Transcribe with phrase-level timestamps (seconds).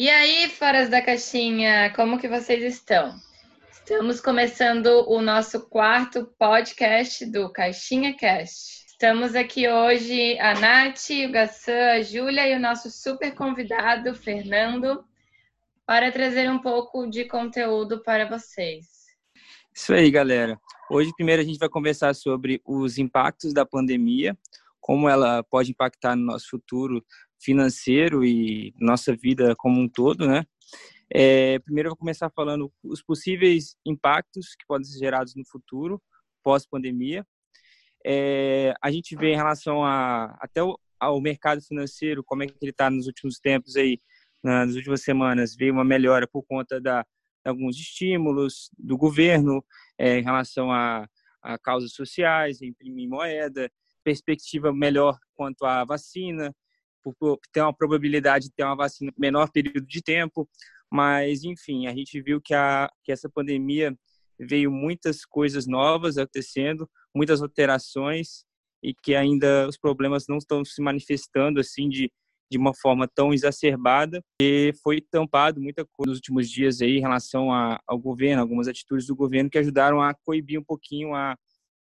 [0.00, 3.18] E aí, foras da caixinha, como que vocês estão?
[3.68, 8.86] Estamos começando o nosso quarto podcast do Caixinha Cast.
[8.86, 15.04] Estamos aqui hoje a Nath, o Gassan, a Júlia e o nosso super convidado, Fernando,
[15.84, 18.86] para trazer um pouco de conteúdo para vocês.
[19.74, 20.60] Isso aí, galera.
[20.88, 24.38] Hoje, primeiro, a gente vai conversar sobre os impactos da pandemia,
[24.80, 27.04] como ela pode impactar no nosso futuro
[27.40, 30.44] financeiro e nossa vida como um todo, né?
[31.10, 36.02] É, primeiro eu vou começar falando os possíveis impactos que podem ser gerados no futuro,
[36.42, 37.26] pós-pandemia.
[38.04, 42.54] É, a gente vê em relação a, até o, ao mercado financeiro, como é que
[42.60, 43.98] ele está nos últimos tempos aí,
[44.42, 47.04] nas últimas semanas, veio uma melhora por conta da,
[47.44, 49.64] alguns estímulos do governo
[49.96, 51.06] é, em relação a,
[51.42, 53.70] a causas sociais, imprimir moeda,
[54.04, 56.54] perspectiva melhor quanto à vacina,
[57.18, 60.48] por ter uma probabilidade de ter uma vacina menor período de tempo,
[60.90, 63.96] mas enfim, a gente viu que, a, que essa pandemia
[64.38, 68.44] veio muitas coisas novas acontecendo, muitas alterações
[68.82, 72.10] e que ainda os problemas não estão se manifestando assim de,
[72.50, 77.00] de uma forma tão exacerbada e foi tampado muita coisa nos últimos dias aí em
[77.00, 81.36] relação a, ao governo, algumas atitudes do governo que ajudaram a coibir um pouquinho a,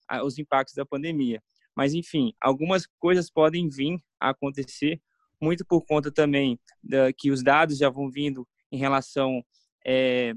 [0.08, 1.42] a, os impactos da pandemia.
[1.76, 4.98] Mas enfim, algumas coisas podem vir a acontecer
[5.40, 9.44] muito por conta também da, que os dados já vão vindo em relação
[9.84, 10.34] é,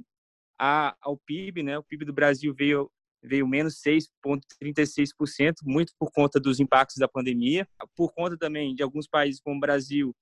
[0.58, 1.78] a, ao PIB, né?
[1.78, 7.67] O PIB do Brasil veio veio menos 6,36%, muito por conta dos impactos da pandemia,
[7.94, 10.16] por conta também de alguns países como o Brasil,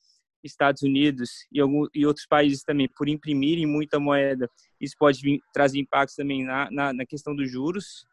[0.44, 5.39] Estados Unidos e, alguns, e outros países também, por imprimirem muita moeda, isso pode vir,
[5.53, 8.08] trazer impactos também na, na, na questão dos juros,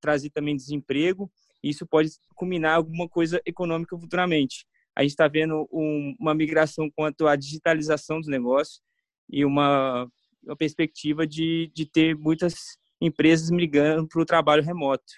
[0.00, 1.30] trazer também desemprego,
[1.62, 6.90] e isso pode culminar alguma coisa econômica futuramente a gente está vendo um, uma migração
[6.90, 8.80] quanto à digitalização dos negócios
[9.28, 10.08] e uma,
[10.42, 12.54] uma perspectiva de, de ter muitas
[13.00, 15.12] empresas migrando para o trabalho remoto.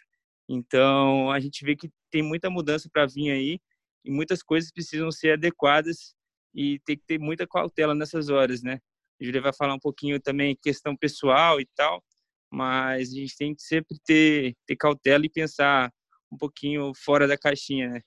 [0.48, 3.60] Então, a gente vê que tem muita mudança para vir aí
[4.04, 6.14] e muitas coisas precisam ser adequadas
[6.54, 8.78] e tem que ter muita cautela nessas horas, né?
[9.20, 12.02] A Júlia vai falar um pouquinho também questão pessoal e tal,
[12.50, 15.90] mas a gente tem que sempre ter, ter cautela e pensar
[16.30, 18.02] um pouquinho fora da caixinha, né?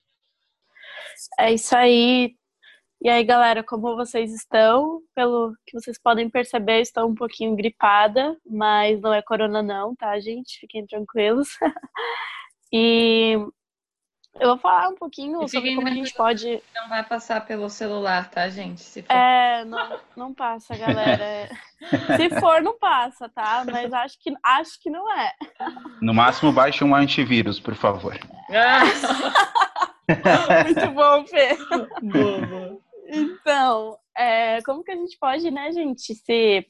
[1.38, 2.34] É isso aí.
[3.02, 5.00] E aí, galera, como vocês estão?
[5.14, 10.18] Pelo que vocês podem perceber, estou um pouquinho gripada, mas não é corona não, tá,
[10.18, 10.58] gente?
[10.60, 11.48] Fiquem tranquilos.
[12.72, 13.38] e
[14.40, 16.62] eu vou falar um pouquinho sobre como a gente pode.
[16.74, 18.82] Não vai passar pelo celular, tá, gente?
[18.82, 19.12] Se for...
[19.12, 21.48] É, não, não passa, galera.
[22.16, 23.64] Se for, não passa, tá?
[23.70, 25.32] Mas acho que, acho que não é.
[26.00, 28.18] No máximo, baixe um antivírus, por favor.
[30.64, 31.56] Muito bom, Fê.
[32.02, 36.66] Boa, Então, é, como que a gente pode, né, gente, se,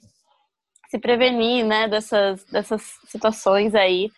[0.88, 4.10] se prevenir, né, dessas, dessas situações aí,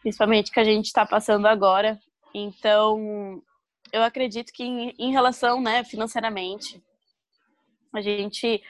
[0.00, 1.98] principalmente que a gente está passando agora.
[2.34, 3.42] Então,
[3.92, 6.82] eu acredito que em, em relação, né, financeiramente,
[7.94, 8.62] a gente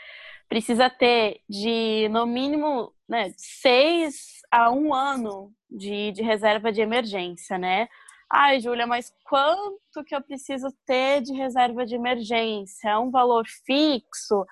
[0.49, 7.59] precisa ter de, no mínimo, né, seis a um ano de, de reserva de emergência,
[7.59, 7.89] né?
[8.31, 12.91] Ai, Júlia, mas quanto que eu preciso ter de reserva de emergência?
[12.91, 14.47] É um valor fixo?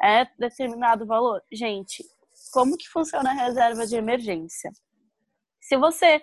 [0.00, 1.42] É determinado valor?
[1.50, 2.04] Gente,
[2.52, 4.70] como que funciona a reserva de emergência?
[5.60, 6.22] Se você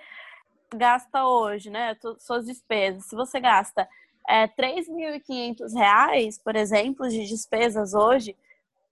[0.75, 3.89] gasta hoje, né, suas despesas, se você gasta
[4.27, 8.37] é, 3.500 reais, por exemplo, de despesas hoje,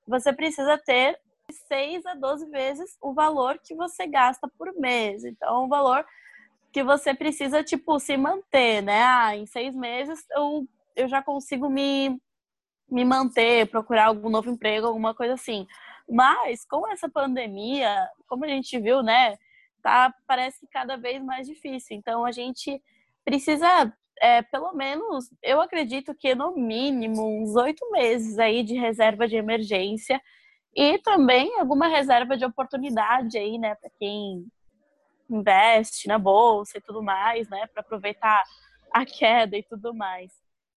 [0.08, 1.20] você precisa ter
[1.68, 5.24] 6 a 12 vezes o valor que você gasta por mês.
[5.24, 6.04] Então, o valor
[6.78, 9.02] que você precisa, tipo, se manter, né?
[9.02, 12.22] Ah, em seis meses eu, eu já consigo me,
[12.88, 15.66] me manter, procurar algum novo emprego, alguma coisa assim.
[16.08, 19.36] Mas com essa pandemia, como a gente viu, né?
[19.82, 21.98] Tá, parece que cada vez mais difícil.
[21.98, 22.80] Então a gente
[23.26, 29.28] precisa, é, pelo menos, eu acredito que no mínimo uns oito meses aí de reserva
[29.28, 30.22] de emergência
[30.76, 34.46] e também alguma reserva de oportunidade aí, né, para quem
[35.30, 38.44] investe na bolsa e tudo mais, né, para aproveitar
[38.92, 40.32] a queda e tudo mais.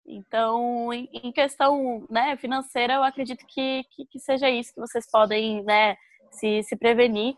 [0.06, 5.62] Então, em questão né, financeira, eu acredito que, que, que, seja isso que vocês podem
[5.62, 5.97] né,
[6.32, 7.37] se, se prevenir.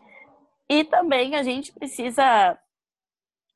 [0.67, 2.57] E também a gente precisa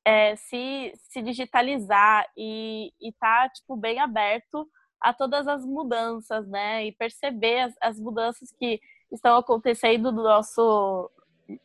[0.05, 4.69] é, se, se digitalizar e estar tá, tipo, bem aberto
[5.01, 6.85] a todas as mudanças, né?
[6.85, 8.79] E perceber as, as mudanças que
[9.11, 11.09] estão acontecendo no nosso,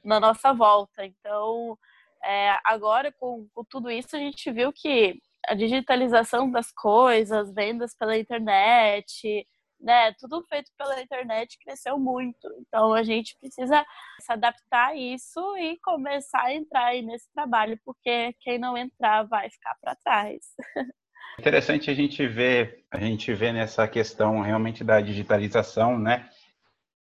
[0.05, 1.05] na nossa volta.
[1.05, 1.79] Então,
[2.25, 7.97] é, agora com, com tudo isso, a gente viu que a digitalização das coisas, vendas
[7.97, 9.47] pela internet,
[9.81, 12.49] né, tudo feito pela internet cresceu muito.
[12.61, 13.85] Então a gente precisa
[14.21, 19.25] se adaptar a isso e começar a entrar aí nesse trabalho, porque quem não entrar
[19.25, 20.41] vai ficar para trás.
[21.39, 26.29] Interessante a gente ver, a gente vê nessa questão realmente da digitalização, né?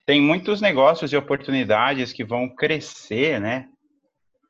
[0.05, 3.69] Tem muitos negócios e oportunidades que vão crescer, né?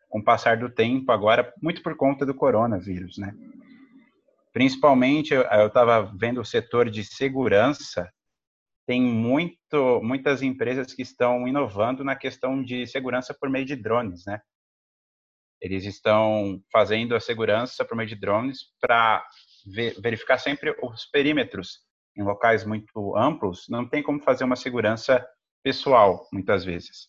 [0.09, 3.35] Com o passar do tempo agora, muito por conta do coronavírus, né?
[4.53, 8.11] Principalmente, eu estava vendo o setor de segurança,
[8.87, 14.25] tem muito, muitas empresas que estão inovando na questão de segurança por meio de drones,
[14.27, 14.41] né?
[15.61, 19.25] Eles estão fazendo a segurança por meio de drones para
[20.01, 21.81] verificar sempre os perímetros
[22.17, 23.67] em locais muito amplos.
[23.69, 25.25] Não tem como fazer uma segurança
[25.63, 27.09] pessoal, muitas vezes.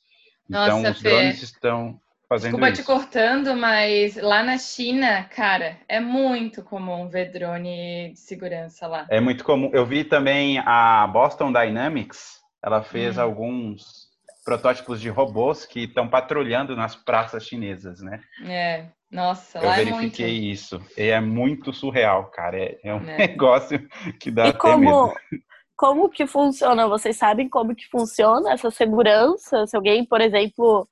[0.50, 1.09] Então, Nossa, os Fê.
[1.09, 2.81] drones estão fazendo Desculpa isso.
[2.81, 9.05] te cortando, mas lá na China, cara, é muito comum ver drone de segurança lá.
[9.09, 9.69] É muito comum.
[9.73, 13.21] Eu vi também a Boston Dynamics, ela fez hum.
[13.21, 14.03] alguns
[14.44, 18.19] protótipos de robôs que estão patrulhando nas praças chinesas, né?
[18.45, 20.53] É, nossa, Eu lá verifiquei é muito...
[20.53, 20.81] isso.
[20.97, 22.57] E é muito surreal, cara.
[22.57, 23.17] É, é um é.
[23.29, 23.88] negócio
[24.19, 25.44] que dá e até como, medo.
[25.75, 26.87] Como que funciona?
[26.87, 29.65] Vocês sabem como que funciona essa segurança?
[29.65, 30.87] Se alguém, por exemplo,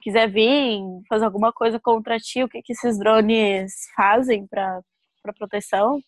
[0.00, 4.82] quiser vir fazer alguma coisa contra ti, o que, que esses drones fazem para
[5.38, 6.00] proteção?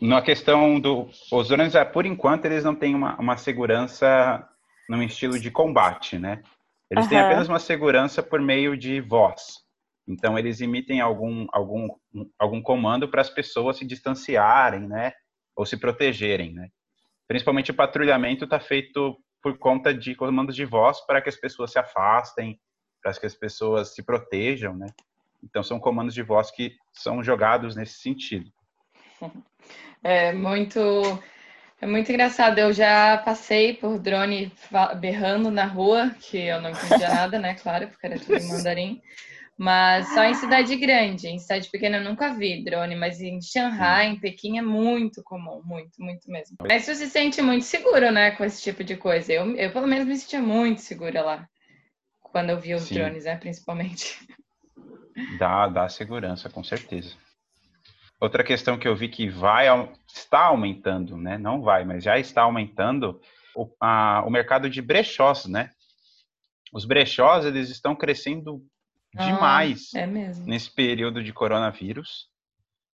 [0.00, 1.08] Na questão do.
[1.32, 4.46] Os drones, é, por enquanto, eles não têm uma, uma segurança
[4.88, 6.42] num estilo de combate, né?
[6.90, 7.10] Eles uhum.
[7.10, 9.58] têm apenas uma segurança por meio de voz.
[10.06, 11.88] Então, eles emitem algum, algum,
[12.38, 15.12] algum comando para as pessoas se distanciarem, né?
[15.54, 16.68] Ou se protegerem, né?
[17.28, 21.70] Principalmente o patrulhamento está feito por conta de comandos de voz para que as pessoas
[21.70, 22.58] se afastem,
[23.02, 24.86] para que as pessoas se protejam, né?
[25.44, 28.50] Então são comandos de voz que são jogados nesse sentido.
[30.00, 30.80] É muito
[31.80, 32.58] é muito engraçado.
[32.58, 34.52] Eu já passei por drone
[35.00, 37.54] berrando na rua, que eu não entendia nada, né?
[37.54, 39.02] Claro, porque era tudo em mandarim.
[39.58, 41.26] Mas só em cidade grande.
[41.26, 45.60] Em cidade pequena eu nunca vi drone, mas em Shanghai, em Pequim é muito comum,
[45.64, 46.56] muito, muito mesmo.
[46.62, 49.32] Mas você se sente muito seguro, né, com esse tipo de coisa.
[49.32, 51.48] Eu, eu pelo menos me sentia muito segura lá.
[52.20, 52.94] Quando eu vi os Sim.
[52.94, 54.28] drones, né, principalmente.
[55.40, 57.16] Dá, dá segurança, com certeza.
[58.20, 59.66] Outra questão que eu vi que vai
[60.06, 61.36] está aumentando, né?
[61.36, 63.20] Não vai, mas já está aumentando
[63.56, 65.70] o, a, o mercado de brechós, né?
[66.72, 68.64] Os brechós eles estão crescendo
[69.14, 72.28] demais ah, é nesse período de coronavírus,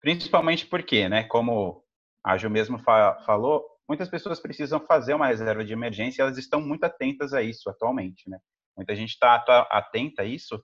[0.01, 1.23] principalmente porque, né?
[1.23, 1.83] Como
[2.23, 6.61] a Ju mesmo fa falou, muitas pessoas precisam fazer uma reserva de emergência, elas estão
[6.61, 8.39] muito atentas a isso atualmente, né?
[8.75, 9.35] Muita gente está
[9.69, 10.63] atenta a isso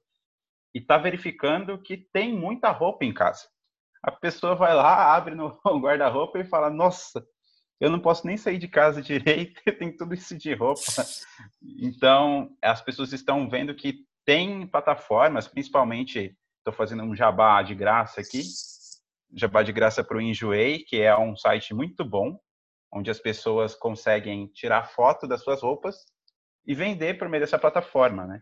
[0.74, 3.48] e está verificando que tem muita roupa em casa.
[4.02, 7.24] A pessoa vai lá, abre no guarda-roupa e fala: Nossa,
[7.80, 10.82] eu não posso nem sair de casa direito, tem tudo isso de roupa.
[11.80, 18.22] Então, as pessoas estão vendo que tem plataformas, principalmente, estou fazendo um jabá de graça
[18.22, 18.44] aqui,
[19.34, 22.40] jabá de graça para o Enjoei, que é um site muito bom,
[22.94, 26.06] onde as pessoas conseguem tirar foto das suas roupas
[26.64, 28.40] e vender por meio dessa plataforma, né?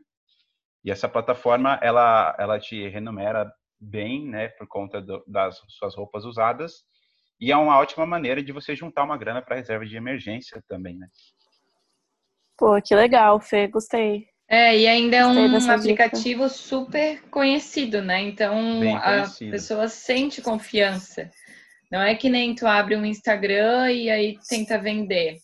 [0.83, 3.49] E essa plataforma, ela, ela te renumera
[3.79, 6.83] bem, né, por conta do, das suas roupas usadas,
[7.39, 10.97] e é uma ótima maneira de você juntar uma grana para reserva de emergência também,
[10.97, 11.07] né?
[12.57, 14.27] Pô, que legal, Fê, gostei.
[14.49, 16.49] É, e ainda é um aplicativo dica.
[16.49, 18.21] super conhecido, né?
[18.21, 19.49] Então conhecido.
[19.49, 21.29] a pessoa sente confiança.
[21.91, 25.37] Não é que nem tu abre um Instagram e aí tenta vender.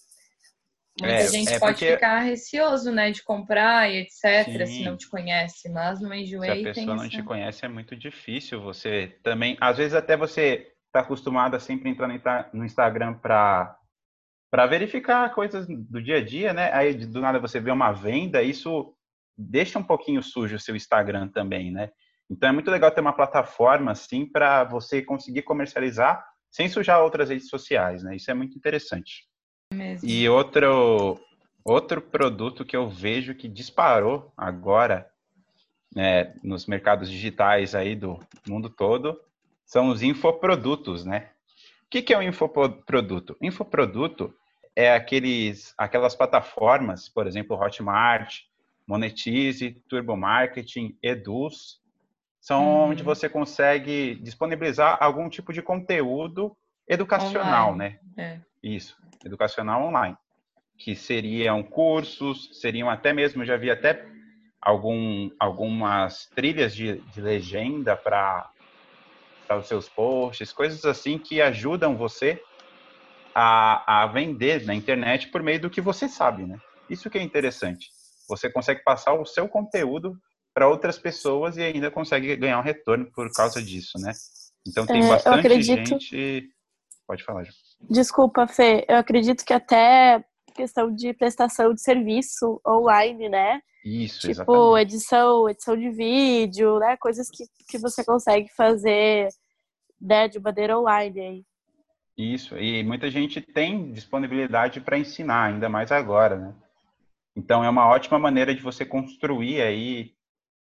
[0.99, 1.93] Muita é, gente é pode porque...
[1.93, 4.65] ficar receoso, né, de comprar e etc, Sim.
[4.67, 7.09] se não te conhece, mas no Enjoei Se a pessoa não essa...
[7.09, 11.89] te conhece, é muito difícil você também, às vezes até você está acostumado a sempre
[11.89, 12.07] entrar
[12.53, 13.75] no Instagram para
[14.53, 16.71] para verificar coisas do dia a dia, né?
[16.73, 18.93] Aí do nada você vê uma venda, isso
[19.35, 21.89] deixa um pouquinho sujo o seu Instagram também, né?
[22.29, 27.29] Então é muito legal ter uma plataforma assim para você conseguir comercializar sem sujar outras
[27.29, 28.15] redes sociais, né?
[28.15, 29.27] Isso é muito interessante.
[29.73, 30.07] Mesmo.
[30.07, 31.19] E outro,
[31.65, 35.09] outro produto que eu vejo que disparou agora
[35.95, 39.19] né, nos mercados digitais aí do mundo todo
[39.65, 41.31] são os infoprodutos, né?
[41.87, 43.35] O que, que é um infoproduto?
[43.41, 44.31] Infoproduto
[44.75, 48.41] é aqueles, aquelas plataformas, por exemplo, Hotmart,
[48.87, 51.79] Monetize, Turbo Marketing, Eduz,
[52.39, 52.89] são hum.
[52.89, 56.55] onde você consegue disponibilizar algum tipo de conteúdo
[56.87, 57.99] educacional, Online.
[58.15, 58.23] né?
[58.23, 58.39] É.
[58.61, 60.17] Isso, educacional online,
[60.77, 64.05] que seriam cursos, seriam até mesmo, já vi até
[64.61, 68.49] algum, algumas trilhas de, de legenda para
[69.57, 72.41] os seus posts, coisas assim que ajudam você
[73.33, 76.57] a, a vender na internet por meio do que você sabe, né?
[76.89, 77.89] Isso que é interessante.
[78.27, 80.17] Você consegue passar o seu conteúdo
[80.53, 84.11] para outras pessoas e ainda consegue ganhar um retorno por causa disso, né?
[84.67, 85.99] Então tem é, bastante acredito...
[85.99, 86.49] gente.
[87.05, 87.51] Pode falar, Ju.
[87.89, 88.85] Desculpa, Fê.
[88.87, 90.23] Eu acredito que até
[90.53, 93.59] questão de prestação de serviço online, né?
[93.83, 94.81] Isso, tipo, exatamente.
[94.81, 96.95] edição, edição de vídeo, né?
[96.97, 99.27] Coisas que, que você consegue fazer
[99.99, 101.45] né, de maneira online aí.
[102.17, 106.55] Isso, e muita gente tem disponibilidade para ensinar, ainda mais agora, né?
[107.35, 110.13] Então é uma ótima maneira de você construir aí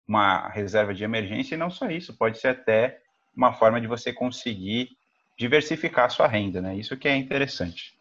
[0.08, 3.02] uma reserva de emergência e não só isso, pode ser até
[3.36, 4.90] uma forma de você conseguir
[5.38, 6.76] diversificar a sua renda, né?
[6.76, 7.98] Isso que é interessante.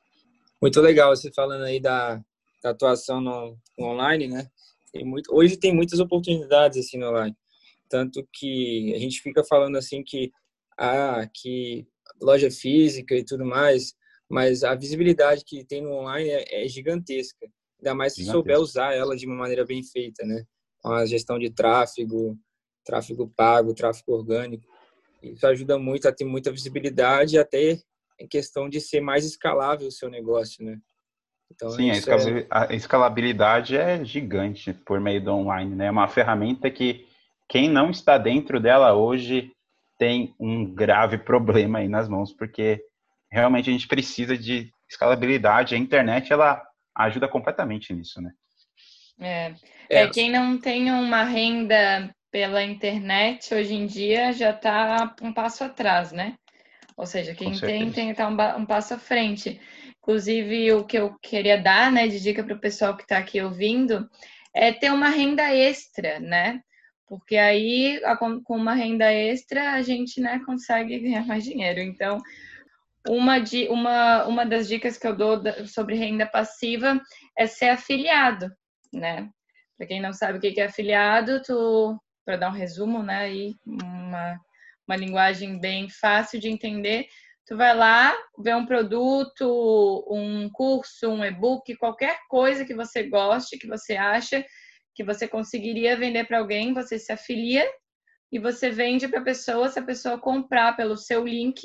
[0.61, 2.21] Muito legal você falando aí da,
[2.63, 4.51] da atuação no, no, online, né?
[4.93, 7.37] Tem muito, hoje tem muitas oportunidades assim no online,
[7.89, 10.33] tanto que a gente fica falando assim que
[10.77, 11.87] ah, que
[12.21, 13.95] loja física e tudo mais,
[14.29, 17.47] mas a visibilidade que tem no online é, é gigantesca.
[17.81, 20.45] Ainda mais se souber usar ela de uma maneira bem feita, né?
[20.83, 22.37] Com a gestão de tráfego,
[22.85, 24.65] tráfego pago, tráfego orgânico.
[25.23, 27.79] Isso ajuda muito a ter muita visibilidade até
[28.19, 30.79] em questão de ser mais escalável o seu negócio, né?
[31.51, 32.47] Então, Sim, é...
[32.51, 35.87] a escalabilidade é gigante por meio do online, né?
[35.87, 37.07] É uma ferramenta que
[37.49, 39.53] quem não está dentro dela hoje
[39.99, 42.81] tem um grave problema aí nas mãos, porque
[43.31, 45.75] realmente a gente precisa de escalabilidade.
[45.75, 46.63] A internet, ela
[46.95, 48.33] ajuda completamente nisso, né?
[49.21, 49.55] É.
[49.91, 55.33] é, é quem não tem uma renda pela internet hoje em dia já está um
[55.33, 56.37] passo atrás, né?
[56.97, 59.61] Ou seja, quem tem tem que estar um, um, passo à frente.
[59.99, 63.41] Inclusive, o que eu queria dar, né, de dica para o pessoal que está aqui
[63.41, 64.09] ouvindo,
[64.55, 66.61] é ter uma renda extra, né?
[67.09, 68.01] Porque aí,
[68.45, 71.81] com uma renda extra, a gente, né, consegue ganhar mais dinheiro.
[71.81, 72.19] Então,
[73.09, 77.01] uma, de, uma, uma das dicas que eu dou sobre renda passiva
[77.37, 78.51] é ser afiliado,
[78.93, 79.31] né?
[79.77, 83.57] Para quem não sabe o que é afiliado, tu, para dar um resumo, né, aí
[83.65, 84.39] uma
[84.89, 87.07] uma linguagem bem fácil de entender.
[87.47, 93.59] Tu vai lá, vê um produto, um curso, um e-book, qualquer coisa que você goste,
[93.59, 94.45] que você acha
[94.99, 97.65] que você conseguiria vender para alguém, você se afilia
[98.33, 99.69] e você vende para a pessoa.
[99.69, 101.63] Se a pessoa comprar pelo seu link,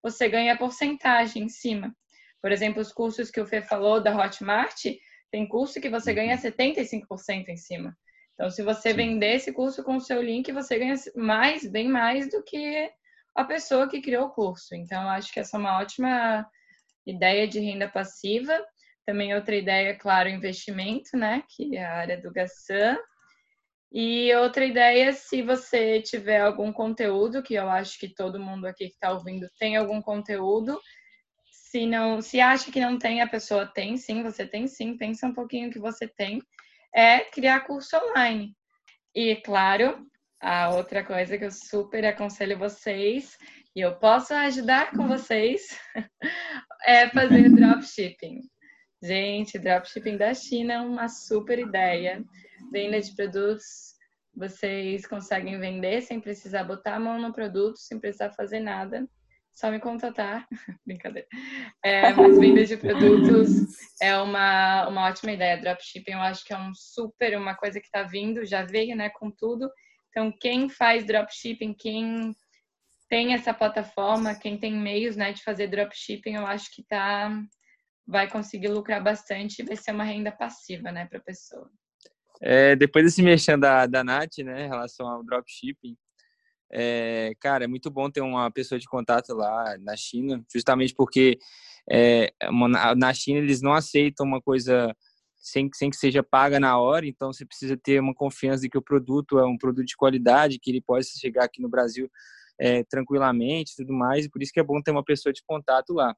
[0.00, 1.92] você ganha porcentagem em cima.
[2.40, 4.84] Por exemplo, os cursos que o Fê falou da Hotmart,
[5.32, 7.44] tem curso que você ganha 75% uhum.
[7.48, 7.98] em cima.
[8.34, 8.96] Então, se você Sim.
[8.98, 12.88] vender esse curso com o seu link, você ganha mais, bem mais do que
[13.34, 14.76] a pessoa que criou o curso.
[14.76, 16.48] Então, acho que essa é uma ótima
[17.04, 18.64] ideia de renda passiva.
[19.06, 21.42] Também outra ideia, claro, investimento, né?
[21.48, 22.98] Que é a área do Gassan.
[23.92, 28.88] E outra ideia, se você tiver algum conteúdo, que eu acho que todo mundo aqui
[28.88, 30.78] que está ouvindo tem algum conteúdo,
[31.50, 35.26] se não, se acha que não tem, a pessoa tem, sim, você tem sim, pensa
[35.26, 36.42] um pouquinho que você tem
[36.96, 38.56] é criar curso online.
[39.14, 40.06] E, claro,
[40.40, 43.36] a outra coisa que eu super aconselho vocês,
[43.74, 45.78] e eu posso ajudar com vocês,
[46.86, 48.40] é fazer dropshipping.
[49.02, 52.24] Gente, dropshipping da China é uma super ideia.
[52.72, 53.94] Venda de produtos,
[54.34, 59.06] vocês conseguem vender sem precisar botar a mão no produto, sem precisar fazer nada
[59.56, 60.46] só me contatar.
[60.86, 61.26] Brincadeira.
[61.82, 63.48] É, mas venda de produtos
[64.00, 65.56] é uma, uma ótima ideia.
[65.56, 69.08] Dropshipping eu acho que é um super, uma coisa que está vindo, já veio né,
[69.08, 69.70] com tudo.
[70.10, 72.34] Então, quem faz dropshipping, quem
[73.08, 77.30] tem essa plataforma, quem tem meios né, de fazer dropshipping, eu acho que tá,
[78.06, 81.70] vai conseguir lucrar bastante e vai ser uma renda passiva né, para a pessoa.
[82.40, 85.96] É, depois desse mexendo da, da Nath, né, em relação ao dropshipping,
[86.70, 91.38] é, cara, é muito bom ter uma pessoa de contato lá na China, justamente porque
[91.90, 92.32] é,
[92.96, 94.94] na China eles não aceitam uma coisa
[95.36, 98.78] sem, sem que seja paga na hora, então você precisa ter uma confiança de que
[98.78, 102.10] o produto é um produto de qualidade, que ele pode chegar aqui no Brasil
[102.58, 105.92] é, tranquilamente tudo mais, e por isso que é bom ter uma pessoa de contato
[105.92, 106.14] lá.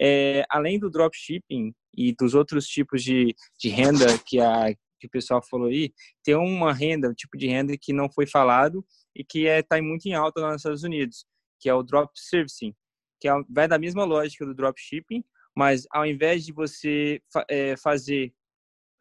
[0.00, 5.10] É, além do dropshipping e dos outros tipos de, de renda que, a, que o
[5.10, 5.92] pessoal falou aí,
[6.24, 9.80] tem uma renda, um tipo de renda que não foi falado, e que está é,
[9.80, 11.26] tá muito em alta nos Estados Unidos,
[11.60, 12.74] que é o drop servicing,
[13.20, 15.22] que é, vai da mesma lógica do dropshipping,
[15.54, 18.32] mas ao invés de você é, fazer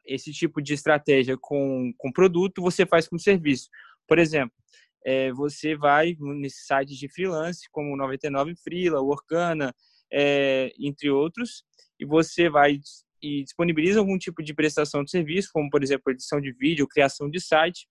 [0.06, 3.70] esse tipo de estratégia com, com produto, você faz com serviço.
[4.08, 4.56] Por exemplo,
[5.06, 9.74] é, você vai nesses sites de freelance, como 99 Freela, Workana,
[10.12, 11.64] é, entre outros,
[12.00, 12.80] e você vai
[13.22, 17.30] e disponibiliza algum tipo de prestação de serviço, como, por exemplo, edição de vídeo, criação
[17.30, 17.88] de site,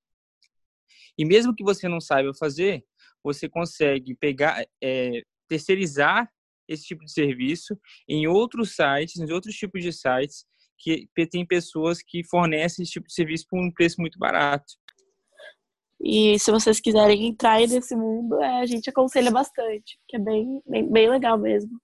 [1.18, 2.84] e mesmo que você não saiba fazer,
[3.22, 6.30] você consegue pegar, é, terceirizar
[6.68, 10.46] esse tipo de serviço em outros sites, em outros tipos de sites
[10.78, 14.75] que tem pessoas que fornecem esse tipo de serviço por um preço muito barato.
[16.00, 20.62] E se vocês quiserem entrar nesse mundo, é, a gente aconselha bastante, que é bem,
[20.64, 21.80] bem, bem legal mesmo.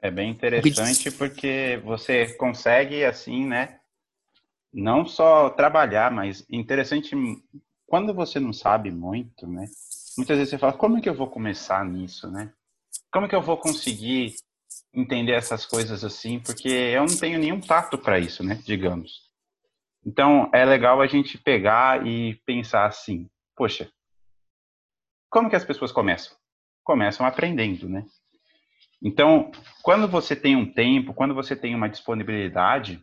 [0.00, 3.80] É bem interessante porque você consegue, assim, né?
[4.72, 7.16] Não só trabalhar, mas interessante
[7.86, 9.66] quando você não sabe muito, né?
[10.16, 12.52] Muitas vezes você fala, como é que eu vou começar nisso, né?
[13.12, 14.34] Como é que eu vou conseguir
[14.92, 16.40] entender essas coisas assim?
[16.40, 18.60] Porque eu não tenho nenhum tato para isso, né?
[18.64, 19.26] Digamos.
[20.04, 23.90] Então, é legal a gente pegar e pensar assim, poxa,
[25.30, 26.36] como que as pessoas começam?
[26.84, 28.06] Começam aprendendo, né?
[29.02, 29.50] Então,
[29.82, 33.02] quando você tem um tempo, quando você tem uma disponibilidade,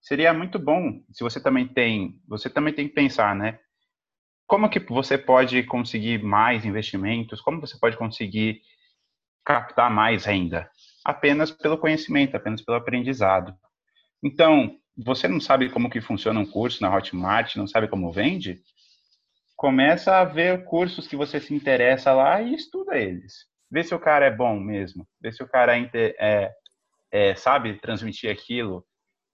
[0.00, 3.58] seria muito bom se você também tem, você também tem que pensar, né?
[4.46, 7.40] Como que você pode conseguir mais investimentos?
[7.40, 8.62] Como você pode conseguir
[9.44, 10.68] captar mais renda?
[11.04, 13.54] Apenas pelo conhecimento, apenas pelo aprendizado.
[14.22, 18.60] Então, você não sabe como que funciona um curso na Hotmart, não sabe como vende?
[19.56, 23.49] Começa a ver cursos que você se interessa lá e estuda eles.
[23.70, 25.06] Vê se o cara é bom mesmo.
[25.20, 26.52] Vê se o cara é,
[27.12, 28.84] é, sabe transmitir aquilo.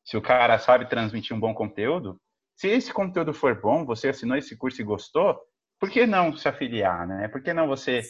[0.04, 2.20] Se o cara sabe transmitir um bom conteúdo.
[2.54, 5.38] Se esse conteúdo for bom, você assinou esse curso e gostou,
[5.78, 7.28] por que não se afiliar, né?
[7.28, 8.02] Por que não você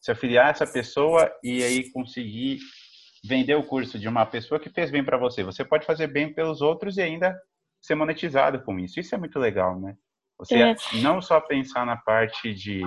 [0.00, 2.58] se afiliar a essa pessoa e aí conseguir
[3.24, 5.42] vender o curso de uma pessoa que fez bem para você.
[5.42, 7.36] Você pode fazer bem pelos outros e ainda
[7.80, 9.00] ser monetizado com isso.
[9.00, 9.96] Isso é muito legal, né?
[10.38, 10.76] Você é.
[11.02, 12.82] não só pensar na parte de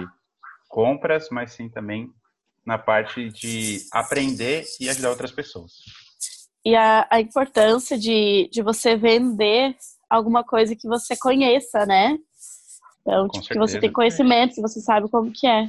[0.67, 2.09] compras, mas sim também
[2.69, 5.71] na parte de aprender e ajudar outras pessoas.
[6.63, 9.75] E a, a importância de, de você vender
[10.07, 12.15] alguma coisa que você conheça, né?
[13.01, 15.67] Então, tipo, que você tem conhecimento, que você sabe como que é.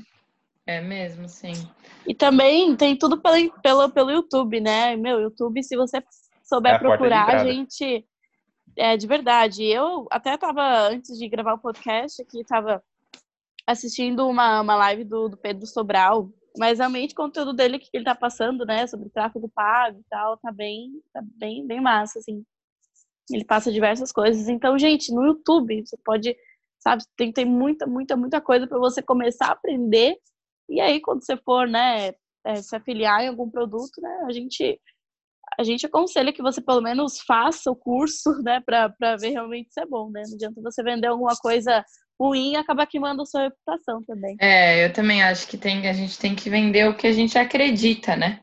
[0.66, 1.54] É mesmo, sim.
[2.06, 4.94] E também tem tudo pelo, pelo, pelo YouTube, né?
[4.94, 6.04] Meu, YouTube, se você
[6.44, 8.04] souber é procurar, a gente.
[8.76, 9.64] É de verdade.
[9.64, 12.82] Eu até tava, antes de gravar o podcast aqui, tava
[13.66, 18.04] assistindo uma, uma live do, do Pedro Sobral, mas realmente o conteúdo dele que ele
[18.04, 22.44] tá passando, né, sobre tráfego pago e tal, tá bem, tá bem, bem massa, assim.
[23.30, 24.48] Ele passa diversas coisas.
[24.48, 26.36] Então, gente, no YouTube, você pode,
[26.80, 30.16] sabe, tem, tem muita, muita, muita coisa para você começar a aprender
[30.70, 32.14] e aí, quando você for, né,
[32.46, 34.80] é, se afiliar em algum produto, né, a gente
[35.58, 39.80] a gente aconselha que você pelo menos faça o curso, né, para ver realmente se
[39.80, 40.22] é bom, né?
[40.26, 41.84] Não adianta você vender alguma coisa
[42.20, 44.36] ruim acabar queimando sua reputação também.
[44.38, 47.38] É, eu também acho que tem, a gente tem que vender o que a gente
[47.38, 48.40] acredita, né?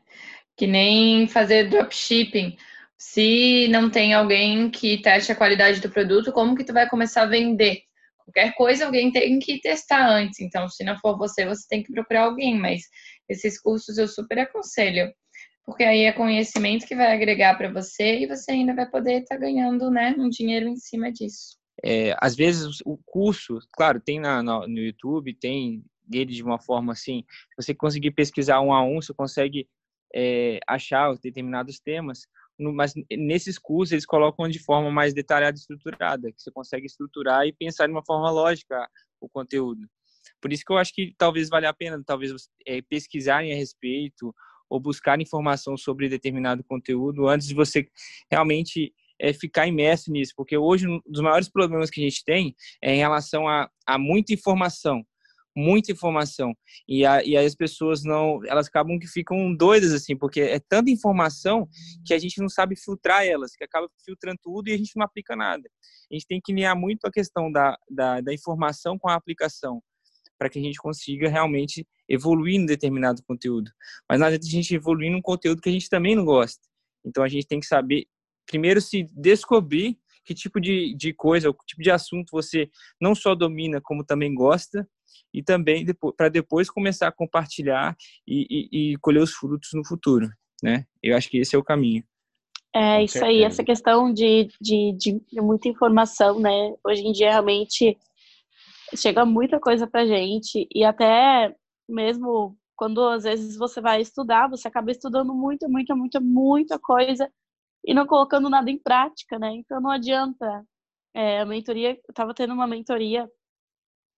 [0.56, 2.56] Que nem fazer dropshipping.
[2.98, 7.22] Se não tem alguém que teste a qualidade do produto, como que tu vai começar
[7.22, 7.82] a vender?
[8.18, 10.40] Qualquer coisa alguém tem que testar antes.
[10.40, 12.58] Então, se não for você, você tem que procurar alguém.
[12.58, 12.82] Mas
[13.28, 15.12] esses cursos eu super aconselho.
[15.64, 19.36] Porque aí é conhecimento que vai agregar para você e você ainda vai poder estar
[19.36, 21.57] tá ganhando né, um dinheiro em cima disso.
[21.84, 26.58] É, às vezes o curso, claro, tem na, no, no YouTube, tem dele de uma
[26.58, 27.24] forma assim,
[27.56, 29.68] você conseguir pesquisar um a um, você consegue
[30.14, 32.26] é, achar determinados temas,
[32.58, 37.46] mas nesses cursos eles colocam de forma mais detalhada e estruturada, que você consegue estruturar
[37.46, 38.88] e pensar de uma forma lógica
[39.20, 39.88] o conteúdo.
[40.40, 42.32] Por isso que eu acho que talvez valha a pena, talvez
[42.66, 44.34] é, pesquisarem a respeito
[44.68, 47.88] ou buscar informação sobre determinado conteúdo antes de você
[48.30, 52.54] realmente é, ficar imerso nisso, porque hoje um dos maiores problemas que a gente tem
[52.82, 55.04] é em relação a, a muita informação
[55.58, 56.54] muita informação.
[56.86, 60.60] E, a, e aí as pessoas não elas acabam que ficam doidas assim porque é
[60.60, 61.68] tanta informação
[62.06, 65.04] que a gente não sabe filtrar elas que acaba filtrando tudo e a gente não
[65.04, 65.68] aplica nada.
[66.10, 69.82] A gente tem que alinhar muito a questão da, da, da informação com a aplicação
[70.38, 73.70] para que a gente consiga realmente evoluir em determinado conteúdo.
[74.08, 76.60] Mas nada de a gente evoluir num conteúdo que a gente também não gosta.
[77.04, 78.06] Então a gente tem que saber
[78.48, 82.68] primeiro se descobrir que tipo de, de coisa, o tipo de assunto você
[83.00, 84.86] não só domina, como também gosta,
[85.32, 90.28] e também para depois começar a compartilhar e, e, e, colher os frutos no futuro,
[90.62, 90.84] né?
[91.02, 92.02] Eu acho que esse é o caminho.
[92.74, 96.74] É isso aí, essa questão de, de, de, muita informação, né?
[96.84, 97.96] Hoje em dia realmente
[98.94, 101.54] chega muita coisa pra gente e até
[101.88, 107.30] mesmo quando às vezes você vai estudar, você acaba estudando muita, muita, muita, muita coisa
[107.84, 109.52] e não colocando nada em prática, né?
[109.52, 110.64] Então não adianta.
[111.14, 113.28] É, a mentoria, eu estava tendo uma mentoria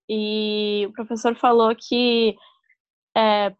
[0.09, 2.37] e o professor falou que
[3.17, 3.55] é,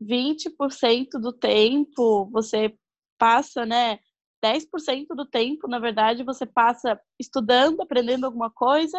[0.00, 2.74] 20% do tempo você
[3.18, 3.98] passa, né?
[4.44, 8.98] 10% do tempo, na verdade, você passa estudando, aprendendo alguma coisa,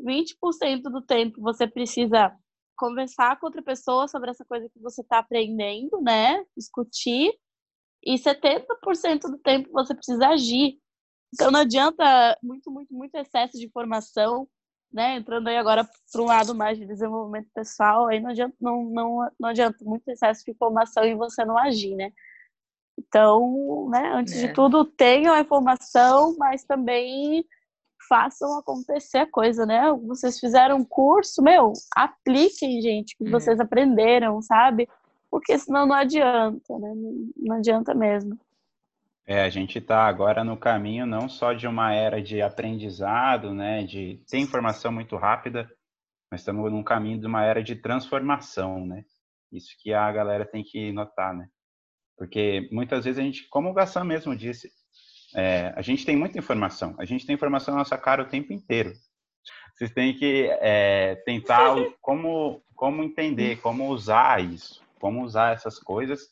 [0.00, 2.34] 20% do tempo você precisa
[2.76, 6.44] conversar com outra pessoa sobre essa coisa que você está aprendendo, né?
[6.56, 7.32] Discutir.
[8.04, 10.78] E 70% do tempo você precisa agir.
[11.32, 14.48] Então não adianta muito, muito, muito excesso de informação,
[14.92, 15.16] né?
[15.16, 19.30] Entrando aí agora para um lado mais de desenvolvimento pessoal, aí não adianta, não, não,
[19.38, 22.10] não adianta muito excesso de informação e você não agir, né?
[22.98, 24.46] Então, né, antes é.
[24.46, 27.44] de tudo, tenham a informação, mas também
[28.08, 29.92] façam acontecer a coisa, né?
[30.06, 33.30] Vocês fizeram um curso, meu, apliquem, gente, o que é.
[33.30, 34.88] vocês aprenderam, sabe?
[35.30, 36.92] Porque senão não adianta, né?
[37.36, 38.38] Não adianta mesmo.
[39.26, 43.84] É, a gente está agora no caminho não só de uma era de aprendizado, né,
[43.84, 45.70] de ter informação muito rápida,
[46.28, 49.04] mas estamos num caminho de uma era de transformação, né?
[49.52, 51.48] Isso que a galera tem que notar, né?
[52.16, 54.68] Porque muitas vezes a gente, como o Gassan mesmo disse,
[55.34, 58.52] é, a gente tem muita informação, a gente tem informação na nossa cara o tempo
[58.52, 58.92] inteiro.
[59.74, 66.28] Vocês têm que é, tentar como, como entender, como usar isso, como usar essas coisas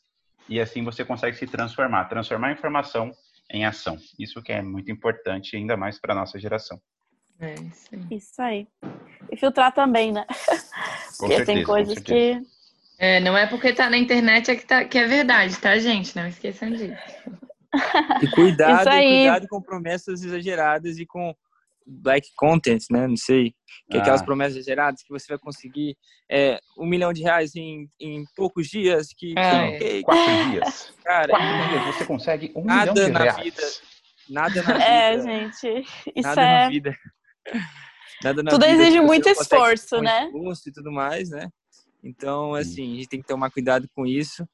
[0.47, 3.11] e assim você consegue se transformar, transformar a informação
[3.51, 3.97] em ação.
[4.17, 6.79] Isso que é muito importante, ainda mais para nossa geração.
[7.39, 8.07] É isso aí.
[8.11, 8.67] Isso aí.
[9.31, 10.25] E filtrar também, né?
[11.17, 12.41] Com porque certeza, tem coisas que.
[12.97, 16.15] É, não é porque tá na internet é que, tá, que é verdade, tá, gente?
[16.15, 16.93] Não esqueçam disso.
[18.21, 21.33] E cuidado, cuidado com promessas exageradas e com
[21.89, 23.07] black content, né?
[23.07, 23.53] Não sei,
[23.89, 25.97] que é aquelas promessas exageradas que você vai conseguir
[26.29, 29.77] é, um milhão de reais em, em poucos dias, que, é.
[29.77, 33.43] que quatro dias, cara, quatro dias você consegue um nada milhão de na reais.
[33.43, 33.61] Vida,
[34.29, 35.31] nada na é, vida.
[35.31, 36.63] É, gente, isso nada é.
[36.63, 36.97] Na vida.
[38.21, 40.25] Nada na Tudo vida exige muito esforço, né?
[40.25, 41.47] Esforço e tudo mais, né?
[42.03, 44.45] Então, assim, a gente tem que tomar cuidado com isso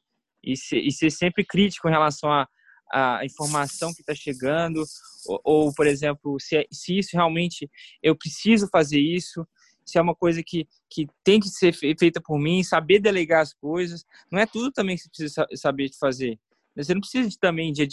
[0.43, 2.47] e ser, e ser sempre crítico em relação a
[2.91, 4.83] a informação que está chegando,
[5.27, 7.69] ou, ou, por exemplo, se, é, se isso realmente
[8.01, 9.45] eu preciso fazer isso,
[9.85, 13.53] se é uma coisa que, que tem que ser feita por mim, saber delegar as
[13.53, 14.03] coisas.
[14.31, 16.39] Não é tudo também que você precisa saber fazer.
[16.75, 17.87] Você não precisa também de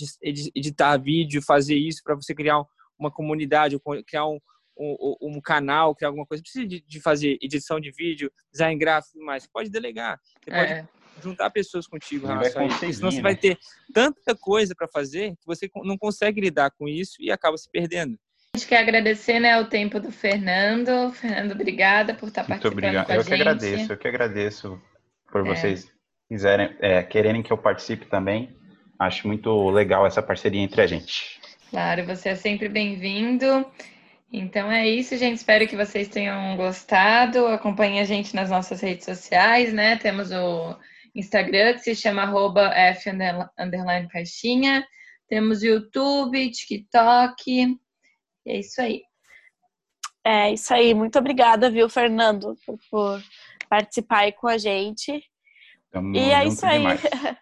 [0.54, 2.64] editar vídeo, fazer isso para você criar
[2.98, 4.40] uma comunidade, criar um,
[4.76, 6.42] um, um, canal, criar alguma coisa.
[6.42, 9.42] Precisa de, de, fazer edição de vídeo, design gráfico e tudo mais.
[9.42, 10.18] Você pode delegar.
[10.42, 10.66] Você é.
[10.66, 10.88] pode
[11.22, 12.92] juntar pessoas contigo relação a isso.
[12.92, 13.22] Senão você né?
[13.22, 13.58] vai ter
[13.92, 18.18] tanta coisa para fazer que você não consegue lidar com isso e acaba se perdendo.
[18.54, 21.10] A gente quer agradecer né, o tempo do Fernando.
[21.12, 23.06] Fernando, obrigada por estar participando Muito obrigado.
[23.06, 23.28] Com a eu gente.
[23.28, 24.82] que agradeço, eu que agradeço
[25.30, 25.48] por é.
[25.48, 25.90] vocês
[26.28, 28.54] quiserem, é, quererem que eu participe também.
[28.98, 31.40] Acho muito legal essa parceria entre a gente.
[31.70, 33.66] Claro, você é sempre bem-vindo.
[34.32, 35.36] Então é isso, gente.
[35.36, 37.46] Espero que vocês tenham gostado.
[37.48, 39.98] Acompanhe a gente nas nossas redes sociais, né?
[39.98, 40.74] Temos o
[41.14, 43.10] Instagram, que se chama arroba F
[43.58, 44.86] underline caixinha.
[45.28, 47.78] Temos YouTube, TikTok.
[48.46, 49.02] é isso aí.
[50.24, 50.94] É isso aí.
[50.94, 53.22] Muito obrigada, viu, Fernando, por, por
[53.68, 55.22] participar aí com a gente.
[55.90, 56.84] Tamo e é isso aí.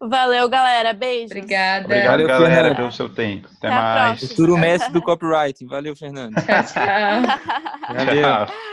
[0.00, 0.92] Valeu, galera.
[0.92, 1.26] Beijo.
[1.26, 1.84] Obrigada.
[1.84, 2.76] Obrigado, Valeu, galera, Fernando.
[2.76, 3.48] pelo seu tempo.
[3.58, 4.20] Até, Até mais.
[4.28, 5.64] Futuro mestre do copyright.
[5.66, 6.34] Valeu, Fernando.
[6.42, 7.94] Tchau, tchau.
[7.94, 8.28] Valeu.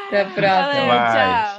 [0.07, 0.85] Até a próxima.
[0.85, 1.58] Valeu, tchau.